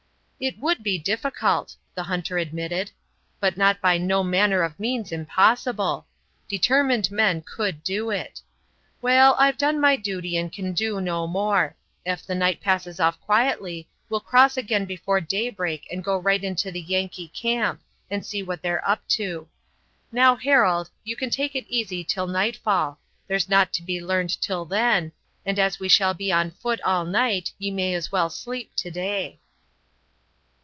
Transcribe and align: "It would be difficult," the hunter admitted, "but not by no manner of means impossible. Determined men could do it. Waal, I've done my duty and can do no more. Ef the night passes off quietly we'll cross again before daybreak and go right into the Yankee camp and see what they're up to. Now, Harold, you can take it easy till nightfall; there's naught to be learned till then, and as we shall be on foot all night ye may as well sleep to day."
"It 0.43 0.57
would 0.57 0.81
be 0.81 0.97
difficult," 0.97 1.75
the 1.93 2.01
hunter 2.01 2.39
admitted, 2.39 2.89
"but 3.39 3.57
not 3.57 3.79
by 3.79 3.99
no 3.99 4.23
manner 4.23 4.63
of 4.63 4.79
means 4.79 5.11
impossible. 5.11 6.07
Determined 6.49 7.11
men 7.11 7.43
could 7.43 7.83
do 7.83 8.09
it. 8.09 8.41
Waal, 9.03 9.35
I've 9.37 9.59
done 9.59 9.79
my 9.79 9.95
duty 9.97 10.37
and 10.37 10.51
can 10.51 10.73
do 10.73 10.99
no 10.99 11.27
more. 11.27 11.75
Ef 12.07 12.25
the 12.25 12.33
night 12.33 12.59
passes 12.59 12.99
off 12.99 13.21
quietly 13.21 13.87
we'll 14.09 14.19
cross 14.19 14.57
again 14.57 14.85
before 14.85 15.21
daybreak 15.21 15.87
and 15.91 16.03
go 16.03 16.17
right 16.17 16.43
into 16.43 16.71
the 16.71 16.81
Yankee 16.81 17.27
camp 17.27 17.79
and 18.09 18.25
see 18.25 18.41
what 18.41 18.63
they're 18.63 18.85
up 18.89 19.07
to. 19.09 19.47
Now, 20.11 20.35
Harold, 20.35 20.89
you 21.03 21.15
can 21.15 21.29
take 21.29 21.55
it 21.55 21.69
easy 21.69 22.03
till 22.03 22.25
nightfall; 22.25 22.99
there's 23.27 23.47
naught 23.47 23.71
to 23.73 23.83
be 23.83 24.01
learned 24.03 24.41
till 24.41 24.65
then, 24.65 25.11
and 25.45 25.59
as 25.59 25.79
we 25.79 25.87
shall 25.87 26.15
be 26.15 26.31
on 26.31 26.49
foot 26.49 26.81
all 26.81 27.05
night 27.05 27.53
ye 27.59 27.69
may 27.69 27.93
as 27.93 28.11
well 28.11 28.31
sleep 28.31 28.71
to 28.77 28.89
day." 28.89 29.37